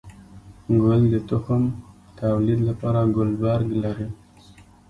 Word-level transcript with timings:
گل 0.83 1.01
د 1.13 1.15
تخم 1.29 1.63
توليد 2.19 2.59
لپاره 2.69 2.99
ګلبرګ 3.15 3.67
لري 3.83 4.07